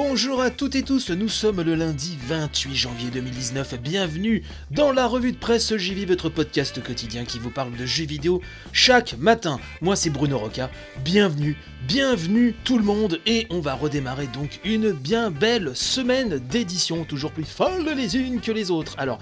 Bonjour 0.00 0.40
à 0.40 0.50
toutes 0.50 0.76
et 0.76 0.84
tous, 0.84 1.10
nous 1.10 1.28
sommes 1.28 1.60
le 1.60 1.74
lundi 1.74 2.16
28 2.28 2.72
janvier 2.72 3.10
2019. 3.10 3.80
Bienvenue 3.80 4.44
dans 4.70 4.92
la 4.92 5.08
revue 5.08 5.32
de 5.32 5.36
presse 5.36 5.76
JV, 5.76 6.04
votre 6.04 6.28
podcast 6.28 6.80
quotidien 6.80 7.24
qui 7.24 7.40
vous 7.40 7.50
parle 7.50 7.74
de 7.74 7.84
jeux 7.84 8.06
vidéo 8.06 8.40
chaque 8.72 9.16
matin. 9.18 9.58
Moi 9.80 9.96
c'est 9.96 10.10
Bruno 10.10 10.38
Roca. 10.38 10.70
Bienvenue, 11.04 11.56
bienvenue 11.88 12.54
tout 12.62 12.78
le 12.78 12.84
monde 12.84 13.18
et 13.26 13.48
on 13.50 13.58
va 13.58 13.74
redémarrer 13.74 14.28
donc 14.28 14.60
une 14.64 14.92
bien 14.92 15.32
belle 15.32 15.74
semaine 15.74 16.38
d'édition, 16.38 17.02
toujours 17.02 17.32
plus 17.32 17.42
folles 17.42 17.92
les 17.96 18.16
unes 18.16 18.40
que 18.40 18.52
les 18.52 18.70
autres. 18.70 18.94
Alors, 18.98 19.18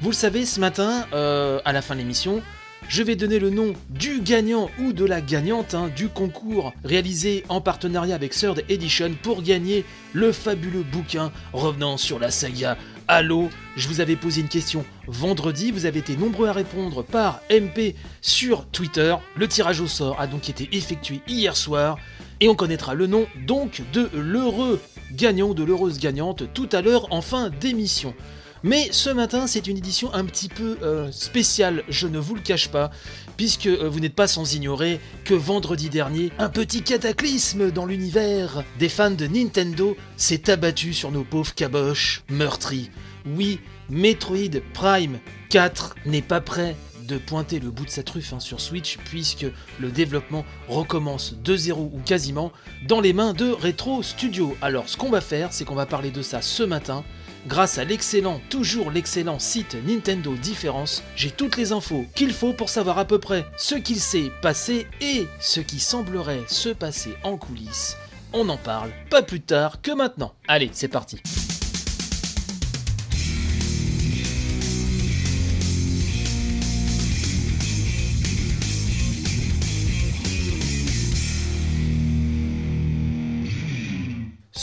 vous 0.00 0.10
le 0.10 0.14
savez, 0.14 0.46
ce 0.46 0.60
matin, 0.60 1.06
euh, 1.12 1.60
à 1.64 1.72
la 1.72 1.82
fin 1.82 1.94
de 1.94 1.98
l'émission, 1.98 2.40
je 2.88 3.02
vais 3.02 3.16
donner 3.16 3.38
le 3.38 3.50
nom 3.50 3.72
du 3.88 4.20
gagnant 4.20 4.70
ou 4.78 4.92
de 4.92 5.04
la 5.04 5.20
gagnante 5.20 5.74
hein, 5.74 5.90
du 5.94 6.08
concours 6.08 6.72
réalisé 6.84 7.44
en 7.48 7.60
partenariat 7.60 8.14
avec 8.14 8.32
Third 8.32 8.64
Edition 8.68 9.12
pour 9.22 9.42
gagner 9.42 9.84
le 10.12 10.32
fabuleux 10.32 10.82
bouquin 10.82 11.30
revenant 11.52 11.96
sur 11.96 12.18
la 12.18 12.30
saga 12.30 12.76
Halo. 13.08 13.48
Je 13.76 13.88
vous 13.88 14.00
avais 14.00 14.16
posé 14.16 14.40
une 14.40 14.48
question 14.48 14.84
vendredi, 15.06 15.70
vous 15.70 15.86
avez 15.86 15.98
été 15.98 16.16
nombreux 16.16 16.48
à 16.48 16.52
répondre 16.52 17.02
par 17.02 17.40
MP 17.50 17.94
sur 18.20 18.66
Twitter. 18.66 19.14
Le 19.36 19.48
tirage 19.48 19.80
au 19.80 19.86
sort 19.86 20.20
a 20.20 20.26
donc 20.26 20.48
été 20.48 20.68
effectué 20.72 21.20
hier 21.26 21.56
soir 21.56 21.98
et 22.40 22.48
on 22.48 22.54
connaîtra 22.54 22.94
le 22.94 23.06
nom 23.06 23.26
donc 23.46 23.82
de 23.92 24.08
l'heureux 24.14 24.80
gagnant 25.12 25.48
ou 25.48 25.54
de 25.54 25.64
l'heureuse 25.64 25.98
gagnante 25.98 26.52
tout 26.54 26.68
à 26.72 26.82
l'heure 26.82 27.12
en 27.12 27.20
fin 27.20 27.50
d'émission. 27.50 28.14
Mais 28.62 28.88
ce 28.92 29.08
matin, 29.08 29.46
c'est 29.46 29.66
une 29.66 29.78
édition 29.78 30.12
un 30.12 30.24
petit 30.24 30.48
peu 30.48 30.76
euh, 30.82 31.10
spéciale, 31.12 31.82
je 31.88 32.06
ne 32.06 32.18
vous 32.18 32.34
le 32.34 32.42
cache 32.42 32.68
pas, 32.68 32.90
puisque 33.38 33.66
euh, 33.66 33.88
vous 33.88 34.00
n'êtes 34.00 34.14
pas 34.14 34.26
sans 34.26 34.54
ignorer 34.54 35.00
que 35.24 35.32
vendredi 35.32 35.88
dernier, 35.88 36.30
un 36.38 36.50
petit 36.50 36.82
cataclysme 36.82 37.70
dans 37.70 37.86
l'univers 37.86 38.62
des 38.78 38.90
fans 38.90 39.10
de 39.10 39.26
Nintendo 39.26 39.96
s'est 40.18 40.50
abattu 40.50 40.92
sur 40.92 41.10
nos 41.10 41.24
pauvres 41.24 41.54
caboches 41.54 42.22
meurtris. 42.28 42.90
Oui, 43.24 43.60
Metroid 43.88 44.60
Prime 44.74 45.18
4 45.48 45.96
n'est 46.04 46.20
pas 46.20 46.42
prêt 46.42 46.76
de 47.10 47.16
pointer 47.16 47.58
le 47.58 47.70
bout 47.70 47.86
de 47.86 47.90
sa 47.90 48.02
truffe 48.02 48.32
hein, 48.32 48.40
sur 48.40 48.60
Switch 48.60 48.98
puisque 49.06 49.46
le 49.80 49.90
développement 49.90 50.44
recommence 50.68 51.34
de 51.34 51.56
zéro 51.56 51.90
ou 51.92 51.98
quasiment 52.04 52.52
dans 52.86 53.00
les 53.00 53.12
mains 53.12 53.32
de 53.32 53.50
Retro 53.50 54.02
Studio. 54.02 54.56
Alors 54.62 54.88
ce 54.88 54.96
qu'on 54.96 55.10
va 55.10 55.20
faire, 55.20 55.52
c'est 55.52 55.64
qu'on 55.64 55.74
va 55.74 55.86
parler 55.86 56.12
de 56.12 56.22
ça 56.22 56.40
ce 56.40 56.62
matin 56.62 57.04
Grâce 57.46 57.78
à 57.78 57.84
l'excellent, 57.84 58.40
toujours 58.50 58.90
l'excellent 58.90 59.38
site 59.38 59.76
Nintendo 59.86 60.34
Différence, 60.34 61.02
j'ai 61.16 61.30
toutes 61.30 61.56
les 61.56 61.72
infos 61.72 62.04
qu'il 62.14 62.32
faut 62.32 62.52
pour 62.52 62.68
savoir 62.68 62.98
à 62.98 63.06
peu 63.06 63.18
près 63.18 63.46
ce 63.56 63.74
qu'il 63.74 64.00
s'est 64.00 64.30
passé 64.42 64.86
et 65.00 65.26
ce 65.40 65.60
qui 65.60 65.80
semblerait 65.80 66.44
se 66.48 66.68
passer 66.68 67.14
en 67.22 67.36
coulisses. 67.36 67.96
On 68.32 68.48
en 68.48 68.58
parle 68.58 68.90
pas 69.08 69.22
plus 69.22 69.40
tard 69.40 69.80
que 69.80 69.90
maintenant. 69.90 70.34
Allez, 70.48 70.70
c'est 70.72 70.88
parti. 70.88 71.20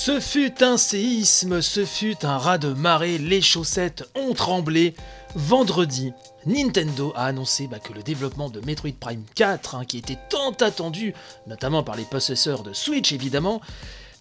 Ce 0.07 0.21
fut 0.21 0.63
un 0.63 0.77
séisme, 0.77 1.61
ce 1.61 1.83
fut 1.83 2.25
un 2.25 2.37
raz 2.37 2.59
de 2.59 2.71
marée, 2.71 3.17
les 3.17 3.41
chaussettes 3.41 4.09
ont 4.15 4.33
tremblé. 4.33 4.95
Vendredi, 5.35 6.13
Nintendo 6.45 7.11
a 7.13 7.25
annoncé 7.25 7.67
bah, 7.67 7.79
que 7.79 7.91
le 7.91 8.01
développement 8.03 8.49
de 8.49 8.61
Metroid 8.61 8.93
Prime 8.97 9.25
4, 9.35 9.75
hein, 9.75 9.83
qui 9.83 9.97
était 9.97 10.17
tant 10.29 10.53
attendu, 10.61 11.13
notamment 11.45 11.83
par 11.83 11.97
les 11.97 12.05
possesseurs 12.05 12.63
de 12.63 12.71
Switch 12.71 13.11
évidemment, 13.11 13.59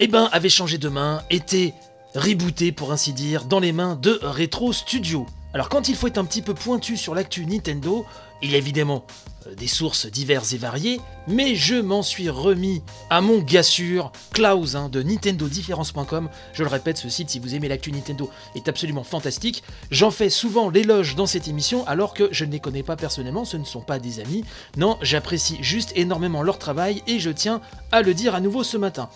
eh 0.00 0.08
ben, 0.08 0.28
avait 0.32 0.48
changé 0.48 0.76
de 0.76 0.88
main, 0.88 1.22
était 1.30 1.72
rebooté 2.16 2.72
pour 2.72 2.90
ainsi 2.90 3.12
dire, 3.12 3.44
dans 3.44 3.60
les 3.60 3.70
mains 3.70 3.94
de 3.94 4.18
Retro 4.24 4.72
Studio. 4.72 5.24
Alors 5.54 5.68
quand 5.68 5.88
il 5.88 5.94
faut 5.94 6.08
être 6.08 6.18
un 6.18 6.24
petit 6.24 6.42
peu 6.42 6.54
pointu 6.54 6.96
sur 6.96 7.14
l'actu 7.14 7.46
Nintendo, 7.46 8.04
il 8.42 8.50
y 8.50 8.54
a 8.54 8.58
évidemment 8.58 9.04
euh, 9.46 9.54
des 9.54 9.66
sources 9.66 10.06
diverses 10.06 10.52
et 10.52 10.58
variées, 10.58 11.00
mais 11.26 11.54
je 11.54 11.76
m'en 11.76 12.02
suis 12.02 12.28
remis 12.28 12.82
à 13.10 13.20
mon 13.20 13.38
gars 13.38 13.62
sûr, 13.62 14.12
Klaus 14.32 14.74
hein, 14.74 14.88
de 14.88 15.02
nintendodifference.com. 15.02 16.28
Je 16.52 16.62
le 16.62 16.68
répète, 16.68 16.98
ce 16.98 17.08
site, 17.08 17.30
si 17.30 17.38
vous 17.38 17.54
aimez 17.54 17.68
l'actu 17.68 17.92
Nintendo, 17.92 18.30
est 18.54 18.68
absolument 18.68 19.04
fantastique. 19.04 19.62
J'en 19.90 20.10
fais 20.10 20.30
souvent 20.30 20.70
l'éloge 20.70 21.14
dans 21.16 21.26
cette 21.26 21.48
émission, 21.48 21.86
alors 21.86 22.14
que 22.14 22.28
je 22.32 22.44
ne 22.44 22.52
les 22.52 22.60
connais 22.60 22.82
pas 22.82 22.96
personnellement, 22.96 23.44
ce 23.44 23.56
ne 23.56 23.64
sont 23.64 23.80
pas 23.80 23.98
des 23.98 24.20
amis. 24.20 24.44
Non, 24.76 24.98
j'apprécie 25.02 25.58
juste 25.60 25.92
énormément 25.96 26.42
leur 26.42 26.58
travail 26.58 27.02
et 27.06 27.18
je 27.18 27.30
tiens 27.30 27.60
à 27.92 28.02
le 28.02 28.14
dire 28.14 28.34
à 28.34 28.40
nouveau 28.40 28.62
ce 28.64 28.76
matin. 28.76 29.08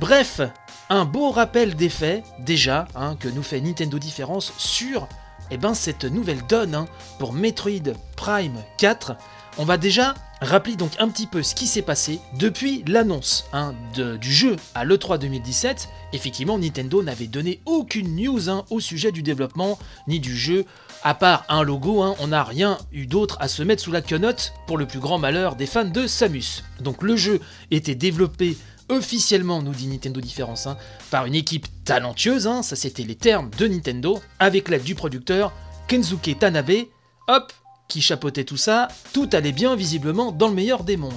Bref, 0.00 0.40
un 0.90 1.04
beau 1.04 1.30
rappel 1.30 1.74
des 1.74 1.88
faits, 1.88 2.24
déjà, 2.38 2.86
hein, 2.94 3.16
que 3.18 3.28
nous 3.28 3.42
fait 3.42 3.60
Nintendo 3.60 3.98
Différence 3.98 4.52
sur 4.58 5.08
eh 5.50 5.56
ben, 5.56 5.74
cette 5.74 6.04
nouvelle 6.04 6.46
donne 6.48 6.74
hein, 6.74 6.86
pour 7.18 7.32
Metroid 7.32 7.94
Prime 8.16 8.62
4. 8.78 9.16
On 9.58 9.64
va 9.64 9.76
déjà 9.76 10.14
rappeler 10.40 10.76
donc 10.76 10.92
un 10.98 11.08
petit 11.08 11.26
peu 11.26 11.42
ce 11.42 11.54
qui 11.54 11.66
s'est 11.66 11.82
passé 11.82 12.20
depuis 12.38 12.84
l'annonce 12.86 13.46
hein, 13.52 13.74
du 13.94 14.32
jeu 14.32 14.56
à 14.74 14.84
l'E3 14.84 15.18
2017. 15.18 15.88
Effectivement, 16.12 16.58
Nintendo 16.58 17.02
n'avait 17.02 17.26
donné 17.26 17.60
aucune 17.66 18.14
news 18.14 18.48
hein, 18.48 18.64
au 18.70 18.80
sujet 18.80 19.10
du 19.10 19.22
développement 19.22 19.78
ni 20.06 20.20
du 20.20 20.36
jeu. 20.36 20.64
À 21.02 21.14
part 21.14 21.44
un 21.48 21.62
logo, 21.62 22.02
on 22.18 22.26
n'a 22.28 22.44
rien 22.44 22.78
eu 22.92 23.06
d'autre 23.06 23.36
à 23.40 23.48
se 23.48 23.62
mettre 23.62 23.82
sous 23.82 23.92
la 23.92 24.02
quenotte 24.02 24.52
pour 24.66 24.78
le 24.78 24.86
plus 24.86 25.00
grand 25.00 25.18
malheur 25.18 25.56
des 25.56 25.66
fans 25.66 25.84
de 25.84 26.06
Samus. 26.06 26.64
Donc 26.80 27.02
le 27.02 27.16
jeu 27.16 27.40
était 27.70 27.94
développé 27.94 28.56
officiellement, 28.88 29.62
nous 29.62 29.72
dit 29.72 29.86
Nintendo 29.86 30.20
Différence, 30.20 30.66
hein, 30.66 30.76
par 31.10 31.26
une 31.26 31.34
équipe 31.34 31.66
talentueuse, 31.84 32.46
hein, 32.46 32.62
ça 32.62 32.76
c'était 32.76 33.04
les 33.04 33.14
termes 33.14 33.50
de 33.58 33.66
Nintendo, 33.66 34.20
avec 34.38 34.68
l'aide 34.68 34.84
du 34.84 34.94
producteur 34.94 35.52
Kensuke 35.88 36.38
Tanabe, 36.38 36.86
hop, 37.28 37.52
qui 37.88 38.02
chapeautait 38.02 38.44
tout 38.44 38.56
ça, 38.56 38.88
tout 39.12 39.28
allait 39.32 39.52
bien 39.52 39.74
visiblement 39.74 40.32
dans 40.32 40.48
le 40.48 40.54
meilleur 40.54 40.84
des 40.84 40.96
mondes. 40.96 41.12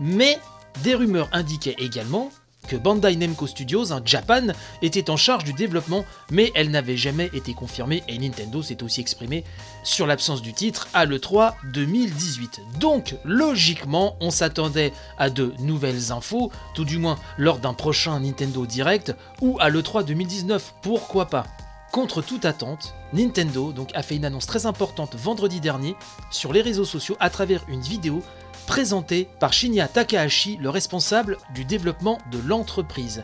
Mais 0.00 0.38
des 0.82 0.94
rumeurs 0.94 1.28
indiquaient 1.32 1.76
également 1.78 2.30
que 2.66 2.76
Bandai 2.76 3.16
Namco 3.16 3.46
Studios, 3.46 3.92
un 3.92 4.02
Japan, 4.04 4.48
était 4.82 5.10
en 5.10 5.16
charge 5.16 5.44
du 5.44 5.52
développement, 5.52 6.04
mais 6.30 6.52
elle 6.54 6.70
n'avait 6.70 6.96
jamais 6.96 7.30
été 7.32 7.54
confirmée 7.54 8.02
et 8.08 8.18
Nintendo 8.18 8.62
s'est 8.62 8.82
aussi 8.82 9.00
exprimé 9.00 9.44
sur 9.82 10.06
l'absence 10.06 10.42
du 10.42 10.52
titre 10.52 10.88
à 10.92 11.06
l'E3 11.06 11.54
2018. 11.72 12.60
Donc, 12.78 13.14
logiquement, 13.24 14.16
on 14.20 14.30
s'attendait 14.30 14.92
à 15.18 15.30
de 15.30 15.54
nouvelles 15.60 16.12
infos, 16.12 16.50
tout 16.74 16.84
du 16.84 16.98
moins 16.98 17.18
lors 17.38 17.58
d'un 17.58 17.74
prochain 17.74 18.20
Nintendo 18.20 18.66
Direct 18.66 19.14
ou 19.40 19.56
à 19.60 19.70
l'E3 19.70 20.04
2019, 20.04 20.74
pourquoi 20.82 21.26
pas? 21.26 21.46
Contre 21.92 22.20
toute 22.20 22.44
attente, 22.44 22.94
Nintendo 23.12 23.72
donc, 23.72 23.90
a 23.94 24.02
fait 24.02 24.16
une 24.16 24.24
annonce 24.24 24.46
très 24.46 24.66
importante 24.66 25.14
vendredi 25.14 25.60
dernier 25.60 25.96
sur 26.30 26.52
les 26.52 26.60
réseaux 26.60 26.84
sociaux 26.84 27.16
à 27.20 27.30
travers 27.30 27.62
une 27.68 27.80
vidéo 27.80 28.22
présenté 28.66 29.28
par 29.40 29.52
Shinya 29.52 29.88
Takahashi, 29.88 30.58
le 30.60 30.70
responsable 30.70 31.38
du 31.54 31.64
développement 31.64 32.18
de 32.30 32.38
l'entreprise. 32.46 33.22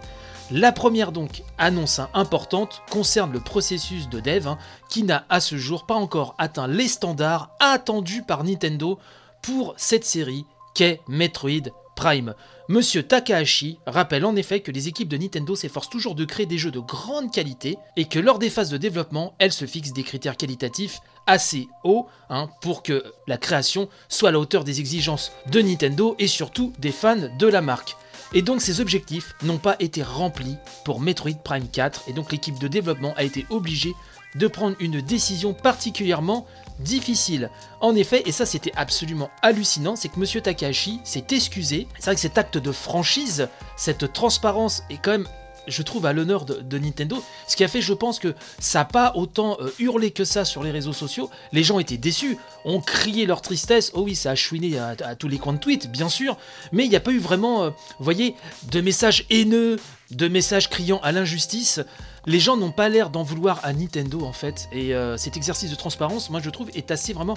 La 0.50 0.72
première 0.72 1.12
donc 1.12 1.42
annonce 1.56 2.00
importante 2.12 2.82
concerne 2.90 3.32
le 3.32 3.40
processus 3.40 4.08
de 4.08 4.20
dev 4.20 4.46
hein, 4.46 4.58
qui 4.90 5.02
n'a 5.02 5.24
à 5.28 5.40
ce 5.40 5.56
jour 5.56 5.86
pas 5.86 5.94
encore 5.94 6.34
atteint 6.38 6.66
les 6.66 6.88
standards 6.88 7.50
attendus 7.58 8.22
par 8.22 8.44
Nintendo 8.44 8.98
pour 9.40 9.74
cette 9.76 10.04
série 10.04 10.44
qu'est 10.74 11.00
Metroid 11.08 11.70
Prime. 11.94 12.34
Monsieur 12.68 13.02
Takahashi 13.02 13.78
rappelle 13.86 14.24
en 14.24 14.36
effet 14.36 14.60
que 14.60 14.70
les 14.70 14.88
équipes 14.88 15.08
de 15.08 15.16
Nintendo 15.16 15.54
s'efforcent 15.54 15.90
toujours 15.90 16.14
de 16.14 16.24
créer 16.24 16.46
des 16.46 16.58
jeux 16.58 16.70
de 16.70 16.78
grande 16.80 17.32
qualité 17.32 17.76
et 17.96 18.06
que 18.06 18.18
lors 18.18 18.38
des 18.38 18.50
phases 18.50 18.70
de 18.70 18.76
développement, 18.76 19.34
elles 19.38 19.52
se 19.52 19.66
fixent 19.66 19.92
des 19.92 20.02
critères 20.02 20.36
qualitatifs 20.36 21.00
assez 21.26 21.68
hauts 21.84 22.06
hein, 22.30 22.48
pour 22.60 22.82
que 22.82 23.04
la 23.26 23.36
création 23.36 23.88
soit 24.08 24.30
à 24.30 24.32
la 24.32 24.38
hauteur 24.38 24.64
des 24.64 24.80
exigences 24.80 25.32
de 25.50 25.60
Nintendo 25.60 26.16
et 26.18 26.26
surtout 26.28 26.72
des 26.78 26.92
fans 26.92 27.28
de 27.38 27.46
la 27.46 27.60
marque. 27.60 27.96
Et 28.34 28.42
donc 28.42 28.62
ces 28.62 28.80
objectifs 28.80 29.34
n'ont 29.42 29.58
pas 29.58 29.76
été 29.78 30.02
remplis 30.02 30.56
pour 30.84 31.00
Metroid 31.00 31.42
Prime 31.44 31.68
4 31.68 32.04
et 32.08 32.12
donc 32.12 32.32
l'équipe 32.32 32.58
de 32.58 32.68
développement 32.68 33.14
a 33.16 33.24
été 33.24 33.46
obligée 33.50 33.92
de 34.34 34.46
prendre 34.46 34.76
une 34.80 35.02
décision 35.02 35.52
particulièrement 35.52 36.46
difficile. 36.78 37.50
En 37.80 37.94
effet, 37.94 38.22
et 38.26 38.32
ça 38.32 38.46
c'était 38.46 38.72
absolument 38.76 39.30
hallucinant, 39.42 39.96
c'est 39.96 40.08
que 40.08 40.18
Monsieur 40.18 40.40
Takahashi 40.40 41.00
s'est 41.04 41.26
excusé. 41.30 41.86
C'est 41.98 42.06
vrai 42.06 42.14
que 42.14 42.20
cet 42.20 42.38
acte 42.38 42.58
de 42.58 42.72
franchise, 42.72 43.48
cette 43.76 44.12
transparence 44.12 44.82
est 44.90 44.98
quand 45.02 45.12
même 45.12 45.28
je 45.66 45.82
trouve, 45.82 46.06
à 46.06 46.12
l'honneur 46.12 46.44
de, 46.44 46.78
Nintendo. 46.78 47.22
Ce 47.46 47.56
qui 47.56 47.64
a 47.64 47.68
fait, 47.68 47.80
je 47.80 47.92
pense, 47.92 48.18
que 48.18 48.34
ça 48.58 48.80
n'a 48.80 48.84
pas 48.84 49.12
autant 49.14 49.56
euh, 49.60 49.70
hurlé 49.78 50.10
que 50.10 50.24
ça 50.24 50.44
sur 50.44 50.62
les 50.62 50.70
réseaux 50.70 50.92
sociaux. 50.92 51.30
Les 51.52 51.62
gens 51.62 51.78
étaient 51.78 51.96
déçus, 51.96 52.36
ont 52.64 52.80
crié 52.80 53.26
leur 53.26 53.42
tristesse. 53.42 53.92
Oh 53.94 54.02
oui, 54.02 54.14
ça 54.14 54.30
a 54.30 54.34
chouiné 54.34 54.78
à, 54.78 55.14
tous 55.14 55.28
les 55.28 55.38
coins 55.38 55.52
de 55.52 55.58
tweets, 55.58 55.90
bien 55.90 56.08
sûr. 56.08 56.36
Mais 56.72 56.84
il 56.84 56.90
n'y 56.90 56.96
a 56.96 57.00
pas 57.00 57.12
eu 57.12 57.18
vraiment, 57.18 57.64
euh, 57.64 57.70
vous 57.98 58.04
voyez, 58.04 58.34
de 58.70 58.80
messages 58.80 59.26
haineux, 59.30 59.78
de 60.10 60.28
messages 60.28 60.68
criant 60.68 61.00
à 61.02 61.12
l'injustice. 61.12 61.80
Les 62.26 62.40
gens 62.40 62.56
n'ont 62.56 62.72
pas 62.72 62.88
l'air 62.88 63.10
d'en 63.10 63.22
vouloir 63.22 63.60
à 63.64 63.72
Nintendo 63.72 64.24
en 64.24 64.32
fait, 64.32 64.68
et 64.70 64.94
euh, 64.94 65.16
cet 65.16 65.36
exercice 65.36 65.70
de 65.70 65.74
transparence, 65.74 66.30
moi 66.30 66.40
je 66.40 66.50
trouve, 66.50 66.70
est 66.72 66.92
assez 66.92 67.12
vraiment 67.12 67.36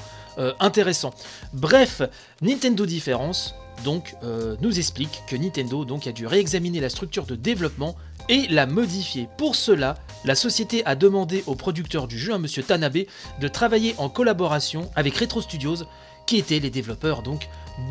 intéressant. 0.60 1.12
Bref, 1.54 2.04
Nintendo 2.42 2.86
Différence, 2.86 3.56
donc, 3.84 4.16
euh, 4.24 4.56
nous 4.62 4.80
explique 4.80 5.24
que 5.28 5.36
Nintendo 5.36 5.86
donc, 5.86 6.08
a 6.08 6.12
dû 6.12 6.26
réexaminer 6.26 6.80
la 6.80 6.90
structure 6.90 7.26
de 7.26 7.36
développement 7.36 7.96
et 8.30 8.48
la 8.48 8.66
modifier. 8.66 9.28
Pour 9.38 9.56
cela, 9.56 9.96
la 10.24 10.36
société 10.36 10.84
a 10.86 10.96
demandé 10.96 11.44
au 11.46 11.56
producteur 11.56 12.08
du 12.08 12.18
jeu, 12.18 12.34
à 12.34 12.38
Monsieur 12.38 12.64
Tanabe, 12.64 13.06
de 13.40 13.48
travailler 13.48 13.96
en 13.98 14.10
collaboration 14.10 14.90
avec 14.96 15.16
Retro 15.18 15.42
Studios, 15.42 15.84
qui 16.26 16.38
étaient 16.38 16.60
les 16.60 16.72
développeurs 16.72 17.22
donc 17.22 17.48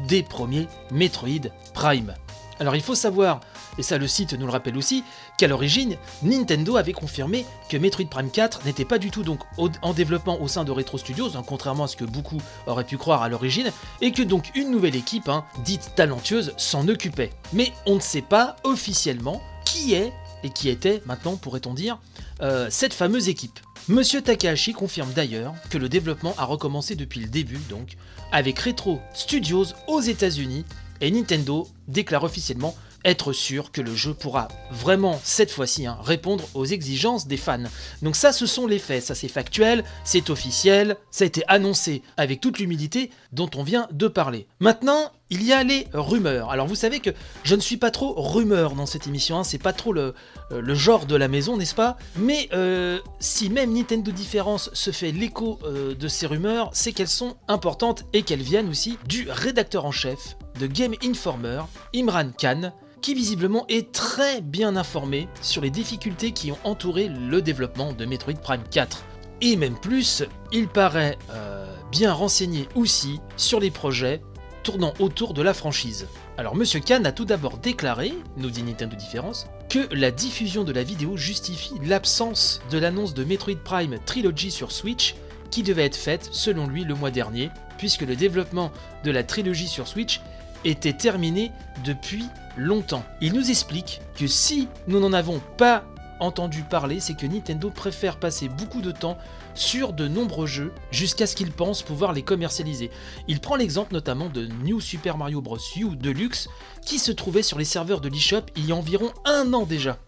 des 0.08 0.22
premiers 0.22 0.66
Metroid 0.90 1.50
Prime. 1.72 2.14
Alors 2.58 2.76
il 2.76 2.82
faut 2.82 2.94
savoir, 2.94 3.40
et 3.78 3.82
ça 3.82 3.98
le 3.98 4.06
site 4.06 4.32
nous 4.34 4.46
le 4.46 4.52
rappelle 4.52 4.76
aussi, 4.76 5.04
qu'à 5.38 5.48
l'origine, 5.48 5.96
Nintendo 6.22 6.76
avait 6.76 6.92
confirmé 6.92 7.44
que 7.68 7.76
Metroid 7.76 8.06
Prime 8.06 8.30
4 8.30 8.64
n'était 8.64 8.84
pas 8.84 8.98
du 8.98 9.10
tout 9.10 9.22
donc 9.22 9.40
en 9.58 9.92
développement 9.92 10.40
au 10.40 10.48
sein 10.48 10.64
de 10.64 10.70
Retro 10.70 10.98
Studios, 10.98 11.36
hein, 11.36 11.42
contrairement 11.46 11.84
à 11.84 11.88
ce 11.88 11.96
que 11.96 12.04
beaucoup 12.04 12.40
auraient 12.66 12.84
pu 12.84 12.96
croire 12.96 13.22
à 13.22 13.28
l'origine, 13.28 13.70
et 14.00 14.12
que 14.12 14.22
donc 14.22 14.50
une 14.54 14.70
nouvelle 14.70 14.96
équipe, 14.96 15.28
hein, 15.28 15.44
dite 15.64 15.92
talentueuse, 15.96 16.52
s'en 16.56 16.88
occupait. 16.88 17.30
Mais 17.52 17.72
on 17.86 17.96
ne 17.96 18.00
sait 18.00 18.22
pas 18.22 18.56
officiellement 18.64 19.42
qui 19.64 19.94
est, 19.94 20.12
et 20.42 20.50
qui 20.50 20.68
était 20.68 21.02
maintenant 21.06 21.36
pourrait-on 21.36 21.74
dire, 21.74 21.98
euh, 22.42 22.68
cette 22.70 22.94
fameuse 22.94 23.28
équipe. 23.28 23.58
Monsieur 23.88 24.22
Takahashi 24.22 24.72
confirme 24.72 25.12
d'ailleurs 25.12 25.54
que 25.68 25.76
le 25.76 25.88
développement 25.88 26.34
a 26.38 26.44
recommencé 26.44 26.94
depuis 26.94 27.20
le 27.20 27.28
début, 27.28 27.60
donc, 27.68 27.96
avec 28.32 28.58
Retro 28.58 29.00
Studios 29.12 29.66
aux 29.88 30.00
États-Unis, 30.00 30.64
et 31.00 31.10
Nintendo 31.10 31.68
déclare 31.88 32.24
officiellement 32.24 32.74
être 33.04 33.32
sûr 33.32 33.70
que 33.72 33.80
le 33.80 33.94
jeu 33.94 34.14
pourra 34.14 34.48
vraiment, 34.70 35.20
cette 35.22 35.50
fois-ci, 35.50 35.86
hein, 35.86 35.98
répondre 36.02 36.44
aux 36.54 36.64
exigences 36.64 37.26
des 37.26 37.36
fans. 37.36 37.58
Donc 38.02 38.16
ça, 38.16 38.32
ce 38.32 38.46
sont 38.46 38.66
les 38.66 38.78
faits, 38.78 39.04
ça 39.04 39.14
c'est 39.14 39.28
factuel, 39.28 39.84
c'est 40.04 40.30
officiel, 40.30 40.96
ça 41.10 41.24
a 41.24 41.26
été 41.26 41.42
annoncé 41.48 42.02
avec 42.16 42.40
toute 42.40 42.58
l'humilité 42.58 43.10
dont 43.32 43.50
on 43.56 43.62
vient 43.62 43.88
de 43.92 44.08
parler. 44.08 44.46
Maintenant, 44.60 45.12
il 45.30 45.42
y 45.42 45.52
a 45.52 45.64
les 45.64 45.86
rumeurs. 45.92 46.50
Alors 46.50 46.66
vous 46.66 46.74
savez 46.74 47.00
que 47.00 47.10
je 47.42 47.54
ne 47.54 47.60
suis 47.60 47.76
pas 47.76 47.90
trop 47.90 48.14
rumeur 48.16 48.74
dans 48.74 48.86
cette 48.86 49.06
émission, 49.06 49.38
hein, 49.38 49.44
c'est 49.44 49.58
pas 49.58 49.72
trop 49.72 49.92
le, 49.92 50.14
euh, 50.52 50.60
le 50.60 50.74
genre 50.74 51.06
de 51.06 51.16
la 51.16 51.28
maison, 51.28 51.56
n'est-ce 51.56 51.74
pas? 51.74 51.96
Mais 52.16 52.48
euh, 52.52 53.00
si 53.20 53.50
même 53.50 53.72
Nintendo 53.72 54.12
Différence 54.12 54.70
se 54.72 54.90
fait 54.90 55.12
l'écho 55.12 55.58
euh, 55.64 55.94
de 55.94 56.08
ces 56.08 56.26
rumeurs, 56.26 56.70
c'est 56.72 56.92
qu'elles 56.92 57.08
sont 57.08 57.36
importantes 57.48 58.04
et 58.12 58.22
qu'elles 58.22 58.42
viennent 58.42 58.68
aussi 58.68 58.98
du 59.06 59.26
rédacteur 59.28 59.86
en 59.86 59.92
chef 59.92 60.36
de 60.60 60.66
Game 60.66 60.94
Informer, 61.02 61.62
Imran 61.94 62.30
Khan, 62.38 62.72
qui 63.04 63.12
visiblement 63.12 63.66
est 63.68 63.92
très 63.92 64.40
bien 64.40 64.76
informé 64.76 65.28
sur 65.42 65.60
les 65.60 65.68
difficultés 65.68 66.32
qui 66.32 66.50
ont 66.50 66.58
entouré 66.64 67.08
le 67.08 67.42
développement 67.42 67.92
de 67.92 68.06
Metroid 68.06 68.40
Prime 68.42 68.62
4. 68.70 69.04
Et 69.42 69.56
même 69.56 69.78
plus, 69.78 70.24
il 70.52 70.68
paraît 70.68 71.18
euh, 71.28 71.66
bien 71.92 72.14
renseigné 72.14 72.66
aussi 72.74 73.20
sur 73.36 73.60
les 73.60 73.70
projets 73.70 74.22
tournant 74.62 74.94
autour 75.00 75.34
de 75.34 75.42
la 75.42 75.52
franchise. 75.52 76.06
Alors 76.38 76.56
Monsieur 76.56 76.80
Khan 76.80 77.04
a 77.04 77.12
tout 77.12 77.26
d'abord 77.26 77.58
déclaré, 77.58 78.14
nous 78.38 78.48
dit 78.48 78.62
Nintendo 78.62 78.96
Différence, 78.96 79.48
que 79.68 79.86
la 79.94 80.10
diffusion 80.10 80.64
de 80.64 80.72
la 80.72 80.82
vidéo 80.82 81.18
justifie 81.18 81.74
l'absence 81.84 82.62
de 82.70 82.78
l'annonce 82.78 83.12
de 83.12 83.24
Metroid 83.24 83.62
Prime 83.62 83.98
Trilogy 84.06 84.50
sur 84.50 84.72
Switch 84.72 85.14
qui 85.50 85.62
devait 85.62 85.84
être 85.84 85.94
faite 85.94 86.30
selon 86.32 86.66
lui 86.66 86.84
le 86.84 86.94
mois 86.94 87.10
dernier, 87.10 87.50
puisque 87.76 88.00
le 88.00 88.16
développement 88.16 88.72
de 89.04 89.10
la 89.10 89.24
trilogie 89.24 89.68
sur 89.68 89.88
Switch 89.88 90.22
était 90.64 90.94
terminé 90.94 91.52
depuis 91.84 92.24
longtemps. 92.56 93.04
Il 93.20 93.32
nous 93.32 93.50
explique 93.50 94.00
que 94.16 94.26
si 94.26 94.68
nous 94.86 95.00
n'en 95.00 95.12
avons 95.12 95.40
pas 95.56 95.84
entendu 96.20 96.62
parler, 96.62 97.00
c'est 97.00 97.14
que 97.14 97.26
Nintendo 97.26 97.70
préfère 97.70 98.18
passer 98.18 98.48
beaucoup 98.48 98.80
de 98.80 98.92
temps 98.92 99.18
sur 99.54 99.92
de 99.92 100.08
nombreux 100.08 100.46
jeux 100.46 100.72
jusqu'à 100.90 101.26
ce 101.26 101.36
qu'ils 101.36 101.52
pensent 101.52 101.82
pouvoir 101.82 102.12
les 102.12 102.22
commercialiser. 102.22 102.90
Il 103.28 103.40
prend 103.40 103.56
l'exemple 103.56 103.92
notamment 103.92 104.28
de 104.28 104.46
New 104.46 104.80
Super 104.80 105.16
Mario 105.16 105.40
Bros. 105.40 105.58
U 105.76 105.96
Deluxe 105.96 106.48
qui 106.84 106.98
se 106.98 107.12
trouvait 107.12 107.42
sur 107.42 107.58
les 107.58 107.64
serveurs 107.64 108.00
de 108.00 108.08
l'eShop 108.08 108.42
il 108.56 108.66
y 108.66 108.72
a 108.72 108.76
environ 108.76 109.12
un 109.24 109.52
an 109.52 109.64
déjà, 109.64 109.98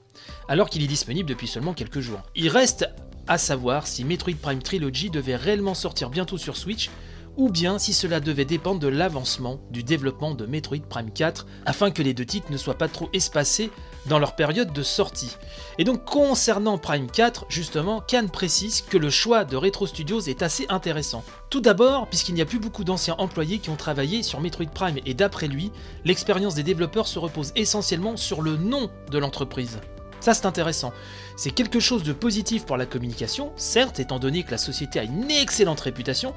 alors 0.49 0.69
qu'il 0.69 0.83
est 0.83 0.89
disponible 0.89 1.29
depuis 1.29 1.49
seulement 1.49 1.75
quelques 1.75 2.01
jours. 2.01 2.23
Il 2.35 2.49
reste 2.49 2.89
à 3.29 3.39
savoir 3.39 3.87
si 3.87 4.05
Metroid 4.05 4.37
Prime 4.41 4.63
Trilogy 4.63 5.11
devait 5.11 5.37
réellement 5.37 5.75
sortir 5.75 6.11
bientôt 6.11 6.39
sur 6.39 6.57
Switch 6.57 6.91
ou 7.37 7.51
bien 7.51 7.79
si 7.79 7.93
cela 7.93 8.21
devait 8.21 8.45
dépendre 8.45 8.81
de 8.81 8.89
l'avancement 8.89 9.61
du 9.71 9.83
développement 9.83 10.35
de 10.35 10.47
Metroid 10.47 10.87
Prime 10.89 11.11
4 11.11 11.47
afin 11.67 11.91
que 11.91 12.03
les 12.03 12.15
deux 12.15 12.25
titres 12.25 12.51
ne 12.51 12.57
soient 12.57 12.79
pas 12.79 12.89
trop 12.89 13.09
espacés 13.13 13.71
dans 14.07 14.19
leur 14.19 14.37
période 14.37 14.73
de 14.73 14.83
sortie. 14.83 15.37
Et 15.79 15.85
donc 15.85 16.05
concernant 16.05 16.79
Prime 16.79 17.11
4, 17.11 17.47
justement, 17.49 18.03
Khan 18.09 18.29
précise 18.33 18.81
que 18.81 18.97
le 18.97 19.11
choix 19.11 19.45
de 19.45 19.57
Retro 19.57 19.87
Studios 19.87 20.21
est 20.21 20.43
assez 20.43 20.67
intéressant. 20.69 21.25
Tout 21.51 21.61
d'abord, 21.61 22.09
puisqu'il 22.09 22.35
n'y 22.35 22.43
a 22.43 22.47
plus 22.47 22.59
beaucoup 22.59 22.85
d'anciens 22.85 23.17
employés 23.19 23.59
qui 23.59 23.71
ont 23.71 23.77
travaillé 23.77 24.23
sur 24.23 24.41
Metroid 24.41 24.71
Prime 24.73 24.99
et 25.05 25.15
d'après 25.15 25.49
lui, 25.49 25.73
l'expérience 26.05 26.55
des 26.55 26.63
développeurs 26.63 27.09
se 27.09 27.19
repose 27.19 27.53
essentiellement 27.57 28.17
sur 28.17 28.43
le 28.43 28.57
nom 28.57 28.91
de 29.11 29.19
l'entreprise. 29.19 29.81
Ça 30.21 30.35
c'est 30.35 30.47
intéressant. 30.47 30.93
C'est 31.37 31.51
quelque 31.51 31.79
chose 31.79 32.03
de 32.03 32.13
positif 32.13 32.65
pour 32.65 32.77
la 32.77 32.87
communication, 32.87 33.53
certes, 33.57 34.01
étant 34.01 34.19
donné 34.19 34.43
que 34.43 34.51
la 34.51 34.59
société 34.59 34.99
a 34.99 35.05
une 35.05 35.31
excellente 35.31 35.81
réputation, 35.81 36.35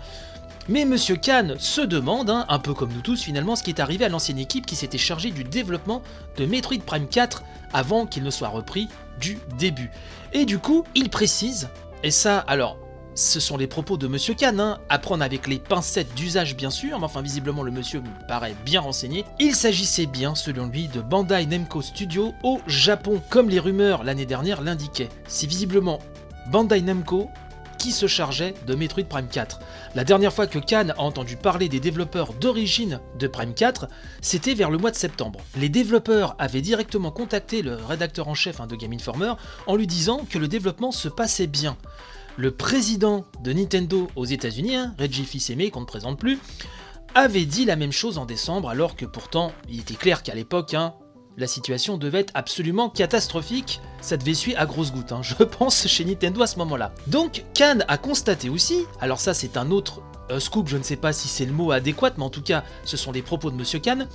mais 0.70 0.86
Monsieur 0.86 1.16
Khan 1.16 1.56
se 1.58 1.82
demande, 1.82 2.30
hein, 2.30 2.46
un 2.48 2.60
peu 2.60 2.76
comme 2.76 2.94
nous 2.94 3.02
tous 3.02 3.24
finalement, 3.24 3.56
ce 3.56 3.64
qui 3.64 3.72
est 3.72 3.80
arrivé 3.80 4.06
à 4.06 4.10
l'ancienne 4.10 4.38
équipe 4.38 4.68
qui 4.68 4.76
s'était 4.76 5.00
chargée 5.00 5.32
du 5.32 5.44
développement 5.44 6.04
de 6.38 6.46
Metroid 6.46 6.78
Prime 6.86 7.08
4 7.08 7.44
avant 7.74 8.06
qu'il 8.06 8.24
ne 8.24 8.30
soit 8.30 8.50
repris 8.50 8.88
du 9.20 9.40
début. 9.58 9.90
Et 10.32 10.46
du 10.46 10.60
coup, 10.60 10.84
il 10.94 11.10
précise, 11.10 11.70
et 12.04 12.12
ça 12.12 12.38
alors, 12.40 12.78
ce 13.16 13.40
sont 13.40 13.58
les 13.58 13.66
propos 13.66 13.98
de 13.98 14.08
Monsieur 14.08 14.36
Khan, 14.36 14.60
hein, 14.60 14.78
à 14.90 15.00
prendre 15.00 15.24
avec 15.24 15.48
les 15.48 15.58
pincettes 15.58 16.14
d'usage 16.14 16.56
bien 16.56 16.70
sûr, 16.70 17.00
mais 17.00 17.06
enfin 17.06 17.24
visiblement 17.24 17.64
le 17.64 17.72
monsieur 17.72 18.00
me 18.02 18.28
paraît 18.28 18.56
bien 18.64 18.80
renseigné. 18.80 19.26
Il 19.40 19.56
s'agissait 19.56 20.06
bien, 20.06 20.36
selon 20.36 20.68
lui, 20.68 20.88
de 20.88 21.02
Bandai 21.02 21.48
Namco 21.48 21.82
Studio 21.82 22.34
au 22.44 22.62
Japon, 22.68 23.22
comme 23.30 23.50
les 23.50 23.60
rumeurs 23.60 24.04
l'année 24.04 24.28
dernière 24.28 24.62
l'indiquaient. 24.62 25.10
C'est 25.28 25.48
visiblement 25.48 26.00
Bandai 26.52 26.82
Namco 26.82 27.30
qui 27.80 27.92
se 27.92 28.06
chargeait 28.06 28.54
de 28.68 28.76
Metroid 28.76 29.06
Prime 29.06 29.28
4. 29.28 29.60
La 29.96 30.04
dernière 30.04 30.34
fois 30.34 30.46
que 30.46 30.60
Khan 30.60 30.90
a 30.90 31.00
entendu 31.00 31.38
parler 31.38 31.70
des 31.70 31.80
développeurs 31.80 32.34
d'origine 32.34 33.00
de 33.18 33.28
Prime 33.28 33.56
4, 33.56 33.88
c'était 34.22 34.54
vers 34.54 34.70
le 34.70 34.78
mois 34.78 34.92
de 34.92 34.96
septembre. 34.96 35.40
Les 35.58 35.70
développeurs 35.70 36.36
avaient 36.38 36.62
directement 36.62 37.10
contacté 37.10 37.64
le 37.64 37.76
rédacteur 37.76 38.28
en 38.28 38.36
chef 38.36 38.60
hein, 38.60 38.68
de 38.68 38.76
Game 38.76 38.94
Informer 38.94 39.34
en 39.66 39.76
lui 39.76 39.88
disant 39.88 40.28
que 40.30 40.38
le 40.38 40.48
développement 40.48 40.92
se 40.92 41.08
passait 41.08 41.48
bien. 41.48 41.78
Le 42.38 42.52
président 42.52 43.26
de 43.44 43.54
Nintendo 43.54 44.08
aux 44.16 44.26
États-Unis, 44.26 44.76
hein, 44.76 44.94
Reggie 45.00 45.26
Fils-Aimé, 45.26 45.72
qu'on 45.72 45.82
ne 45.82 45.86
présente 45.86 46.20
plus, 46.20 46.38
avait 47.16 47.46
dit 47.46 47.66
la 47.66 47.76
même 47.76 47.92
chose 47.92 48.18
en 48.18 48.26
décembre, 48.26 48.70
alors 48.70 48.96
que 48.96 49.06
pourtant, 49.06 49.52
il 49.68 49.80
était 49.80 49.96
clair 49.96 50.22
qu'à 50.22 50.36
l'époque, 50.36 50.74
hein, 50.74 50.94
la 51.40 51.48
situation 51.48 51.98
devait 51.98 52.20
être 52.20 52.32
absolument 52.36 52.90
catastrophique. 52.90 53.82
Ça 54.02 54.18
devait 54.18 54.34
suer 54.34 54.56
à 54.56 54.66
grosses 54.66 54.92
gouttes, 54.92 55.12
hein, 55.12 55.22
je 55.24 55.36
pense, 55.36 55.88
chez 55.88 56.06
Nintendo 56.06 56.42
à 56.42 56.48
ce 56.48 56.58
moment-là. 56.58 56.94
Donc, 57.08 57.44
Khan 57.56 57.80
a 57.88 57.98
constaté 57.98 58.50
aussi, 58.50 58.86
alors 59.00 59.20
ça 59.20 59.34
c'est 59.34 59.58
un 59.58 59.72
autre 59.72 60.02
euh, 60.32 60.40
scoop, 60.40 60.68
je 60.68 60.78
ne 60.78 60.84
sais 60.84 60.96
pas 60.96 61.14
si 61.14 61.28
c'est 61.28 61.46
le 61.46 61.54
mot 61.54 61.72
adéquat, 61.72 62.12
mais 62.18 62.24
en 62.24 62.30
tout 62.30 62.44
cas, 62.44 62.64
ce 62.86 62.98
sont 62.98 63.12
les 63.12 63.22
propos 63.22 63.50
de 63.50 63.56
Monsieur 63.56 63.80
Khan, 63.80 64.06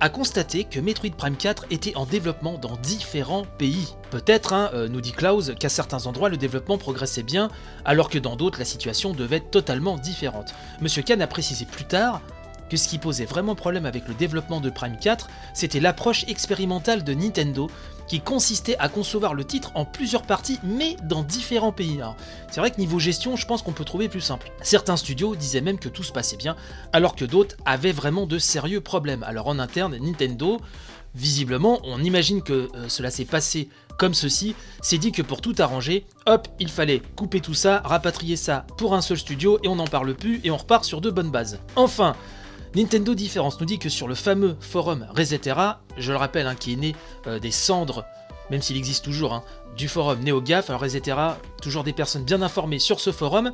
a 0.00 0.08
constaté 0.08 0.64
que 0.64 0.80
Metroid 0.80 1.12
Prime 1.16 1.36
4 1.36 1.66
était 1.70 1.96
en 1.96 2.04
développement 2.04 2.58
dans 2.58 2.76
différents 2.76 3.44
pays. 3.58 3.94
Peut-être, 4.10 4.52
hein, 4.52 4.70
euh, 4.74 4.88
nous 4.88 5.00
dit 5.00 5.12
Klaus, 5.12 5.52
qu'à 5.58 5.68
certains 5.68 6.06
endroits 6.06 6.28
le 6.28 6.36
développement 6.36 6.78
progressait 6.78 7.22
bien, 7.22 7.48
alors 7.84 8.10
que 8.10 8.18
dans 8.18 8.36
d'autres 8.36 8.58
la 8.58 8.64
situation 8.64 9.12
devait 9.12 9.36
être 9.36 9.50
totalement 9.50 9.96
différente. 9.96 10.54
Monsieur 10.80 11.02
Khan 11.02 11.20
a 11.20 11.26
précisé 11.26 11.64
plus 11.64 11.84
tard 11.84 12.20
que 12.70 12.76
ce 12.76 12.88
qui 12.88 12.98
posait 12.98 13.24
vraiment 13.24 13.54
problème 13.54 13.86
avec 13.86 14.08
le 14.08 14.14
développement 14.14 14.60
de 14.60 14.70
Prime 14.70 14.96
4, 14.96 15.28
c'était 15.52 15.80
l'approche 15.80 16.24
expérimentale 16.28 17.04
de 17.04 17.14
Nintendo, 17.14 17.70
qui 18.06 18.20
consistait 18.20 18.76
à 18.78 18.88
concevoir 18.88 19.34
le 19.34 19.44
titre 19.44 19.72
en 19.74 19.84
plusieurs 19.84 20.22
parties, 20.22 20.58
mais 20.62 20.96
dans 21.04 21.22
différents 21.22 21.72
pays. 21.72 22.00
C'est 22.50 22.60
vrai 22.60 22.70
que 22.70 22.78
niveau 22.78 22.98
gestion, 22.98 23.36
je 23.36 23.46
pense 23.46 23.62
qu'on 23.62 23.72
peut 23.72 23.84
trouver 23.84 24.08
plus 24.08 24.20
simple. 24.20 24.50
Certains 24.62 24.96
studios 24.96 25.36
disaient 25.36 25.60
même 25.60 25.78
que 25.78 25.88
tout 25.88 26.02
se 26.02 26.12
passait 26.12 26.36
bien, 26.36 26.56
alors 26.92 27.16
que 27.16 27.24
d'autres 27.24 27.56
avaient 27.64 27.92
vraiment 27.92 28.26
de 28.26 28.38
sérieux 28.38 28.80
problèmes. 28.80 29.22
Alors 29.22 29.48
en 29.48 29.58
interne, 29.58 29.96
Nintendo, 29.96 30.60
visiblement, 31.14 31.80
on 31.84 32.02
imagine 32.02 32.42
que 32.42 32.68
euh, 32.74 32.88
cela 32.88 33.10
s'est 33.10 33.24
passé 33.24 33.68
comme 33.96 34.14
ceci, 34.14 34.56
c'est 34.82 34.98
dit 34.98 35.12
que 35.12 35.22
pour 35.22 35.40
tout 35.40 35.54
arranger, 35.58 36.04
hop, 36.26 36.48
il 36.58 36.68
fallait 36.68 37.00
couper 37.16 37.40
tout 37.40 37.54
ça, 37.54 37.80
rapatrier 37.84 38.36
ça 38.36 38.66
pour 38.76 38.94
un 38.94 39.00
seul 39.00 39.18
studio 39.18 39.58
et 39.62 39.68
on 39.68 39.76
n'en 39.76 39.86
parle 39.86 40.14
plus 40.14 40.40
et 40.42 40.50
on 40.50 40.56
repart 40.56 40.84
sur 40.84 41.00
de 41.00 41.10
bonnes 41.10 41.30
bases. 41.30 41.60
Enfin, 41.76 42.16
Nintendo 42.74 43.14
Différence 43.14 43.60
nous 43.60 43.66
dit 43.66 43.78
que 43.78 43.88
sur 43.88 44.08
le 44.08 44.16
fameux 44.16 44.56
forum 44.58 45.06
Resetera, 45.14 45.80
je 45.96 46.10
le 46.10 46.18
rappelle, 46.18 46.48
hein, 46.48 46.56
qui 46.56 46.72
est 46.72 46.76
né 46.76 46.96
euh, 47.26 47.38
des 47.38 47.52
cendres 47.52 48.04
même 48.50 48.60
s'il 48.60 48.76
existe 48.76 49.04
toujours, 49.04 49.32
hein, 49.32 49.42
du 49.76 49.88
forum 49.88 50.20
NeoGAF. 50.20 50.68
Alors 50.70 50.82
Resetera, 50.82 51.38
toujours 51.62 51.84
des 51.84 51.92
personnes 51.92 52.24
bien 52.24 52.42
informées 52.42 52.78
sur 52.78 53.00
ce 53.00 53.10
forum. 53.12 53.52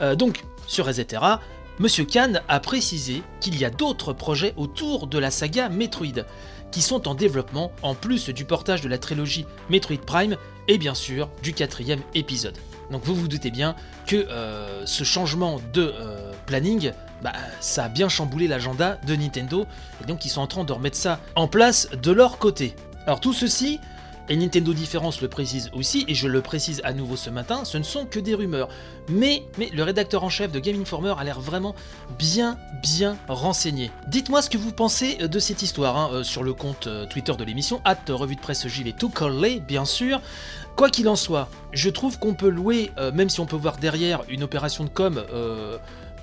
Euh, 0.00 0.14
donc, 0.14 0.44
sur 0.66 0.86
Resetera, 0.86 1.40
Monsieur 1.78 2.04
Khan 2.04 2.34
a 2.48 2.60
précisé 2.60 3.22
qu'il 3.40 3.56
y 3.58 3.64
a 3.64 3.70
d'autres 3.70 4.12
projets 4.12 4.52
autour 4.56 5.06
de 5.06 5.18
la 5.18 5.30
saga 5.30 5.68
Metroid 5.68 6.24
qui 6.72 6.82
sont 6.82 7.08
en 7.08 7.14
développement 7.14 7.72
en 7.82 7.94
plus 7.94 8.28
du 8.28 8.44
portage 8.44 8.82
de 8.82 8.88
la 8.88 8.98
trilogie 8.98 9.46
Metroid 9.70 10.04
Prime 10.04 10.36
et 10.66 10.76
bien 10.76 10.94
sûr 10.94 11.30
du 11.42 11.54
quatrième 11.54 12.00
épisode. 12.14 12.58
Donc 12.90 13.04
vous 13.04 13.14
vous 13.14 13.28
doutez 13.28 13.50
bien 13.50 13.76
que 14.06 14.16
euh, 14.16 14.84
ce 14.84 15.04
changement 15.04 15.60
de 15.72 15.94
planning, 16.46 16.92
bah, 17.22 17.32
ça 17.60 17.84
a 17.84 17.88
bien 17.88 18.08
chamboulé 18.08 18.48
l'agenda 18.48 18.98
de 19.06 19.14
Nintendo 19.14 19.66
et 20.02 20.06
donc 20.06 20.24
ils 20.24 20.28
sont 20.28 20.40
en 20.40 20.46
train 20.46 20.64
de 20.64 20.72
remettre 20.72 20.96
ça 20.96 21.20
en 21.34 21.48
place 21.48 21.88
de 22.02 22.12
leur 22.12 22.38
côté. 22.38 22.74
Alors 23.06 23.20
tout 23.20 23.32
ceci, 23.32 23.80
et 24.28 24.36
Nintendo 24.36 24.74
Différence 24.74 25.22
le 25.22 25.28
précise 25.28 25.70
aussi, 25.72 26.04
et 26.06 26.14
je 26.14 26.28
le 26.28 26.42
précise 26.42 26.80
à 26.84 26.92
nouveau 26.92 27.16
ce 27.16 27.30
matin, 27.30 27.64
ce 27.64 27.78
ne 27.78 27.82
sont 27.82 28.04
que 28.04 28.20
des 28.20 28.34
rumeurs. 28.34 28.68
Mais, 29.08 29.44
mais 29.58 29.70
le 29.72 29.82
rédacteur 29.82 30.22
en 30.22 30.28
chef 30.28 30.52
de 30.52 30.58
Game 30.58 30.80
Informer 30.80 31.14
a 31.18 31.24
l'air 31.24 31.40
vraiment 31.40 31.74
bien, 32.18 32.58
bien 32.82 33.16
renseigné. 33.28 33.90
Dites-moi 34.06 34.42
ce 34.42 34.50
que 34.50 34.58
vous 34.58 34.72
pensez 34.72 35.16
de 35.16 35.38
cette 35.38 35.62
histoire 35.62 35.96
hein, 35.96 36.10
euh, 36.12 36.22
sur 36.22 36.42
le 36.42 36.52
compte 36.52 36.86
euh, 36.86 37.06
Twitter 37.06 37.32
de 37.36 37.44
l'émission, 37.44 37.80
at 37.84 37.96
revue 38.08 38.36
de 38.36 38.40
presse 38.40 38.68
JV 38.68 38.92
tout 38.92 39.08
collé, 39.08 39.60
bien 39.60 39.84
sûr. 39.84 40.20
Quoi 40.76 40.90
qu'il 40.90 41.08
en 41.08 41.16
soit, 41.16 41.48
je 41.72 41.90
trouve 41.90 42.18
qu'on 42.18 42.34
peut 42.34 42.50
louer, 42.50 42.92
euh, 42.98 43.10
même 43.10 43.30
si 43.30 43.40
on 43.40 43.46
peut 43.46 43.56
voir 43.56 43.78
derrière 43.78 44.22
une 44.28 44.42
opération 44.42 44.84
de 44.84 44.90
com 44.90 45.24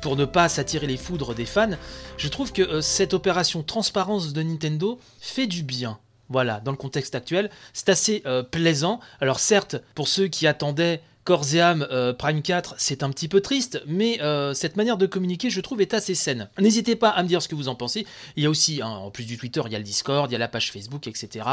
pour 0.02 0.16
ne 0.16 0.26
pas 0.26 0.50
s'attirer 0.50 0.88
les 0.88 0.98
foudres 0.98 1.36
des 1.36 1.46
fans, 1.46 1.78
je 2.18 2.28
trouve 2.28 2.52
que 2.52 2.82
cette 2.82 3.14
opération 3.14 3.64
transparence 3.64 4.34
de 4.34 4.44
Nintendo 4.44 5.00
fait 5.20 5.48
du 5.48 5.64
bien. 5.64 6.00
Voilà, 6.30 6.60
dans 6.60 6.72
le 6.72 6.78
contexte 6.78 7.16
actuel, 7.16 7.50
c'est 7.74 7.90
assez 7.90 8.24
euh, 8.26 8.44
plaisant. 8.44 9.00
Alors 9.22 9.40
certes, 9.40 9.78
pour 9.94 10.08
ceux 10.08 10.28
qui 10.28 10.48
attendaient 10.48 11.02
corps 11.24 11.56
et 11.56 11.62
âme 11.62 11.88
euh, 11.92 12.14
Prime 12.14 12.42
4, 12.42 12.76
c'est 12.78 13.02
un 13.02 13.10
petit 13.10 13.28
peu 13.28 13.42
triste, 13.42 13.82
mais 13.88 14.22
euh, 14.22 14.54
cette 14.54 14.76
manière 14.76 14.98
de 14.98 15.08
communiquer, 15.08 15.50
je 15.50 15.60
trouve, 15.60 15.82
est 15.82 15.94
assez 15.94 16.14
saine. 16.14 16.50
N'hésitez 16.60 16.96
pas 16.96 17.10
à 17.10 17.24
me 17.24 17.28
dire 17.28 17.42
ce 17.42 17.48
que 17.48 17.56
vous 17.56 17.68
en 17.68 17.76
pensez. 17.76 18.06
Il 18.36 18.44
y 18.44 18.46
a 18.46 18.50
aussi, 18.50 18.82
hein, 18.82 18.90
en 18.90 19.12
plus 19.12 19.26
du 19.26 19.38
Twitter, 19.38 19.62
il 19.66 19.72
y 19.72 19.76
a 19.76 19.80
le 19.80 19.84
Discord, 19.84 20.30
il 20.30 20.34
y 20.34 20.36
a 20.36 20.40
la 20.40 20.48
page 20.48 20.72
Facebook, 20.72 21.08
etc. 21.08 21.46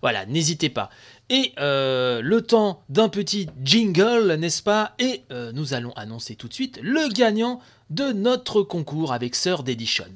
Voilà, 0.00 0.24
n'hésitez 0.26 0.70
pas. 0.70 0.88
Et 1.30 1.52
le 1.58 2.40
temps 2.40 2.82
d'un 2.88 3.10
petit 3.10 3.48
jingle, 3.62 4.34
n'est-ce 4.34 4.62
pas? 4.62 4.94
Et 4.98 5.24
nous 5.52 5.74
allons 5.74 5.92
annoncer 5.92 6.36
tout 6.36 6.48
de 6.48 6.54
suite 6.54 6.78
le 6.82 7.12
gagnant 7.12 7.60
de 7.90 8.12
notre 8.12 8.62
concours 8.62 9.12
avec 9.12 9.34
Sœur 9.34 9.62
d'Edition. 9.62 10.06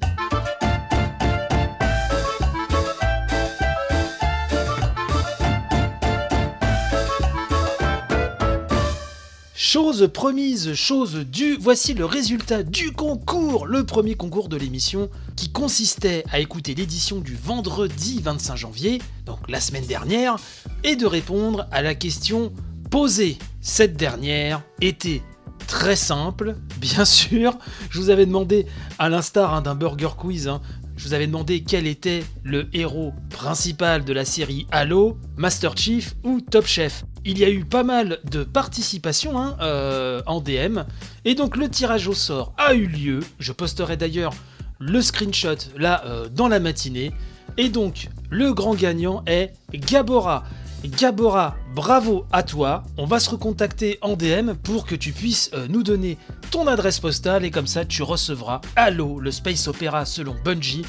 Chose 9.73 10.07
promise, 10.13 10.75
chose 10.75 11.15
due, 11.15 11.57
voici 11.59 11.95
le 11.95 12.05
résultat 12.05 12.61
du 12.61 12.91
concours, 12.91 13.65
le 13.65 13.83
premier 13.83 14.13
concours 14.13 14.47
de 14.47 14.55
l'émission 14.55 15.09
qui 15.35 15.51
consistait 15.51 16.23
à 16.31 16.39
écouter 16.39 16.75
l'édition 16.75 17.21
du 17.21 17.35
vendredi 17.35 18.21
25 18.21 18.55
janvier, 18.55 19.01
donc 19.25 19.39
la 19.49 19.59
semaine 19.59 19.87
dernière, 19.87 20.35
et 20.83 20.95
de 20.95 21.07
répondre 21.07 21.67
à 21.71 21.81
la 21.81 21.95
question 21.95 22.53
posée. 22.91 23.39
Cette 23.61 23.97
dernière 23.97 24.61
était 24.79 25.23
très 25.65 25.95
simple, 25.95 26.55
bien 26.77 27.03
sûr. 27.03 27.57
Je 27.89 27.99
vous 27.99 28.11
avais 28.11 28.27
demandé, 28.27 28.67
à 28.99 29.09
l'instar 29.09 29.55
hein, 29.55 29.63
d'un 29.63 29.73
burger 29.73 30.09
quiz, 30.15 30.49
hein, 30.49 30.61
je 30.95 31.07
vous 31.07 31.13
avais 31.13 31.27
demandé 31.27 31.63
quel 31.63 31.87
était 31.87 32.23
le 32.43 32.67
héros 32.73 33.13
principal 33.29 34.05
de 34.05 34.13
la 34.13 34.25
série 34.25 34.67
Halo, 34.71 35.17
Master 35.37 35.77
Chief 35.77 36.15
ou 36.23 36.41
Top 36.41 36.65
Chef. 36.65 37.03
Il 37.25 37.37
y 37.37 37.45
a 37.45 37.49
eu 37.49 37.65
pas 37.65 37.83
mal 37.83 38.19
de 38.29 38.43
participation 38.43 39.39
hein, 39.39 39.57
euh, 39.61 40.21
en 40.25 40.41
DM, 40.41 40.79
et 41.25 41.35
donc 41.35 41.55
le 41.55 41.69
tirage 41.69 42.07
au 42.07 42.13
sort 42.13 42.53
a 42.57 42.73
eu 42.73 42.85
lieu. 42.85 43.21
Je 43.39 43.51
posterai 43.51 43.97
d'ailleurs 43.97 44.33
le 44.79 45.01
screenshot 45.01 45.55
là 45.77 46.03
euh, 46.05 46.27
dans 46.29 46.47
la 46.47 46.59
matinée. 46.59 47.11
Et 47.57 47.69
donc 47.69 48.09
le 48.29 48.53
grand 48.53 48.75
gagnant 48.75 49.23
est 49.25 49.53
Gabora. 49.73 50.43
Gabora, 50.85 51.55
bravo 51.73 52.25
à 52.33 52.43
toi. 52.43 52.83
On 52.97 53.05
va 53.05 53.21
se 53.21 53.29
recontacter 53.29 53.99
en 54.01 54.17
DM 54.17 54.53
pour 54.53 54.85
que 54.85 54.95
tu 54.95 55.13
puisses 55.13 55.49
euh, 55.53 55.67
nous 55.69 55.81
donner 55.81 56.17
ton 56.51 56.67
adresse 56.67 56.99
postale 56.99 57.45
et 57.45 57.51
comme 57.51 57.67
ça 57.67 57.85
tu 57.85 58.03
recevras 58.03 58.59
Halo, 58.75 59.19
le 59.19 59.31
Space 59.31 59.67
Opera 59.69 60.03
selon 60.03 60.35
Bungie, 60.43 60.85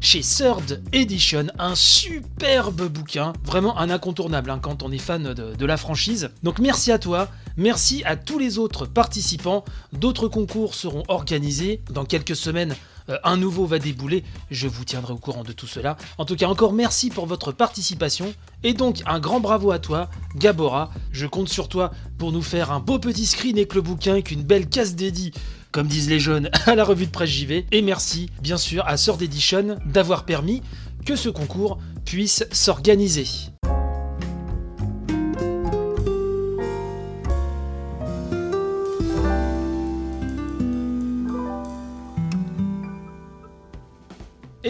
chez 0.00 0.20
Third 0.20 0.82
Edition, 0.92 1.46
un 1.58 1.74
superbe 1.74 2.88
bouquin, 2.88 3.32
vraiment 3.42 3.78
un 3.78 3.88
incontournable 3.88 4.50
hein, 4.50 4.58
quand 4.60 4.82
on 4.82 4.92
est 4.92 4.98
fan 4.98 5.32
de, 5.32 5.66
la 5.66 5.76
franchise. 5.78 6.30
Donc 6.42 6.58
merci 6.58 6.92
à 6.92 6.98
toi, 6.98 7.28
merci 7.56 8.02
à 8.04 8.16
tous 8.16 8.38
les 8.38 8.58
autres 8.58 8.84
participants. 8.84 9.64
D'autres 9.94 10.28
concours 10.28 10.74
seront 10.74 11.04
organisés 11.08 11.80
dans 11.90 12.04
quelques 12.04 12.36
semaines. 12.36 12.76
Euh, 13.08 13.18
un 13.24 13.36
nouveau 13.36 13.66
va 13.66 13.78
débouler, 13.78 14.24
je 14.50 14.68
vous 14.68 14.84
tiendrai 14.84 15.12
au 15.12 15.18
courant 15.18 15.44
de 15.44 15.52
tout 15.52 15.66
cela. 15.66 15.96
En 16.18 16.24
tout 16.24 16.36
cas, 16.36 16.46
encore 16.46 16.72
merci 16.72 17.10
pour 17.10 17.26
votre 17.26 17.52
participation. 17.52 18.34
Et 18.62 18.74
donc, 18.74 19.02
un 19.06 19.20
grand 19.20 19.40
bravo 19.40 19.70
à 19.70 19.78
toi, 19.78 20.08
Gabora. 20.36 20.90
Je 21.12 21.26
compte 21.26 21.48
sur 21.48 21.68
toi 21.68 21.90
pour 22.18 22.32
nous 22.32 22.42
faire 22.42 22.72
un 22.72 22.80
beau 22.80 22.98
petit 22.98 23.26
screen 23.26 23.56
avec 23.56 23.74
le 23.74 23.82
bouquin, 23.82 24.12
avec 24.12 24.30
une 24.30 24.42
belle 24.42 24.68
case 24.68 24.94
dédiée 24.94 25.32
comme 25.70 25.86
disent 25.86 26.08
les 26.08 26.18
jeunes, 26.18 26.50
à 26.66 26.74
la 26.74 26.84
revue 26.84 27.06
de 27.06 27.10
presse 27.10 27.30
JV. 27.30 27.66
Et 27.72 27.82
merci, 27.82 28.30
bien 28.42 28.56
sûr, 28.56 28.86
à 28.86 28.96
Sword 28.96 29.22
Edition 29.22 29.76
d'avoir 29.84 30.24
permis 30.24 30.62
que 31.04 31.16
ce 31.16 31.28
concours 31.28 31.78
puisse 32.04 32.44
s'organiser. 32.52 33.26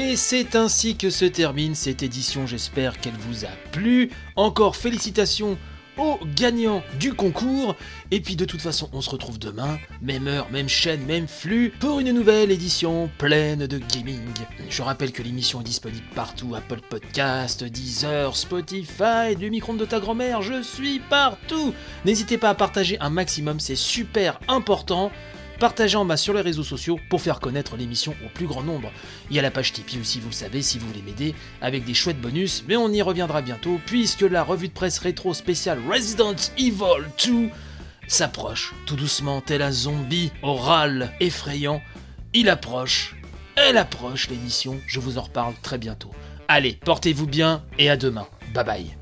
Et 0.08 0.16
c'est 0.16 0.56
ainsi 0.56 0.96
que 0.96 1.10
se 1.10 1.26
termine 1.26 1.74
cette 1.74 2.02
édition, 2.02 2.46
j'espère 2.46 2.98
qu'elle 2.98 3.18
vous 3.28 3.44
a 3.44 3.50
plu. 3.72 4.08
Encore 4.36 4.74
félicitations 4.74 5.58
aux 5.98 6.18
gagnants 6.34 6.82
du 6.98 7.12
concours. 7.12 7.76
Et 8.10 8.20
puis 8.20 8.34
de 8.34 8.46
toute 8.46 8.62
façon, 8.62 8.88
on 8.94 9.02
se 9.02 9.10
retrouve 9.10 9.38
demain, 9.38 9.78
même 10.00 10.26
heure, 10.26 10.50
même 10.50 10.66
chaîne, 10.66 11.04
même 11.04 11.28
flux, 11.28 11.74
pour 11.78 12.00
une 12.00 12.12
nouvelle 12.12 12.50
édition 12.50 13.10
pleine 13.18 13.66
de 13.66 13.76
gaming. 13.76 14.22
Je 14.70 14.80
rappelle 14.80 15.12
que 15.12 15.22
l'émission 15.22 15.60
est 15.60 15.64
disponible 15.64 16.06
partout, 16.14 16.54
Apple 16.54 16.80
Podcast, 16.88 17.62
Deezer, 17.62 18.34
Spotify, 18.34 19.36
du 19.38 19.50
micro 19.50 19.74
de 19.74 19.84
ta 19.84 20.00
grand-mère, 20.00 20.40
je 20.40 20.62
suis 20.62 21.00
partout. 21.00 21.74
N'hésitez 22.06 22.38
pas 22.38 22.48
à 22.48 22.54
partager 22.54 22.98
un 23.00 23.10
maximum, 23.10 23.60
c'est 23.60 23.76
super 23.76 24.40
important 24.48 25.12
partagez 25.58 25.96
en 25.96 26.04
masse 26.04 26.22
sur 26.22 26.34
les 26.34 26.40
réseaux 26.40 26.62
sociaux 26.62 26.98
pour 27.10 27.20
faire 27.20 27.40
connaître 27.40 27.76
l'émission 27.76 28.14
au 28.24 28.28
plus 28.28 28.46
grand 28.46 28.62
nombre. 28.62 28.90
Il 29.30 29.36
y 29.36 29.38
a 29.38 29.42
la 29.42 29.50
page 29.50 29.72
Tipeee 29.72 30.00
aussi, 30.00 30.20
vous 30.20 30.28
le 30.28 30.34
savez, 30.34 30.62
si 30.62 30.78
vous 30.78 30.86
voulez 30.86 31.02
m'aider, 31.02 31.34
avec 31.60 31.84
des 31.84 31.94
chouettes 31.94 32.20
bonus, 32.20 32.64
mais 32.68 32.76
on 32.76 32.92
y 32.92 33.02
reviendra 33.02 33.42
bientôt, 33.42 33.80
puisque 33.86 34.22
la 34.22 34.42
revue 34.42 34.68
de 34.68 34.72
presse 34.72 34.98
rétro 34.98 35.34
spéciale 35.34 35.80
Resident 35.88 36.36
Evil 36.56 37.04
2 37.24 37.50
s'approche, 38.06 38.74
tout 38.86 38.96
doucement, 38.96 39.40
tel 39.40 39.62
un 39.62 39.72
zombie 39.72 40.32
oral 40.42 41.12
effrayant. 41.20 41.82
Il 42.34 42.48
approche, 42.48 43.16
elle 43.56 43.76
approche 43.76 44.28
l'émission, 44.28 44.80
je 44.86 45.00
vous 45.00 45.18
en 45.18 45.22
reparle 45.22 45.54
très 45.62 45.78
bientôt. 45.78 46.10
Allez, 46.48 46.78
portez-vous 46.84 47.26
bien 47.26 47.64
et 47.78 47.90
à 47.90 47.96
demain. 47.96 48.26
Bye 48.54 48.64
bye. 48.64 48.97